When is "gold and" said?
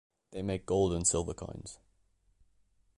0.65-1.05